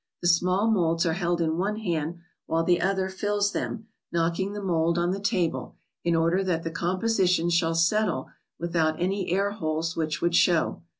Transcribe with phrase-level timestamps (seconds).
[0.23, 2.15] The small molds are held in one hand,
[2.47, 6.71] while the other fills them, knocking the mold on the table, in order that the
[6.71, 8.27] composition shall settle
[8.59, 10.81] with¬ out any air holes which would show.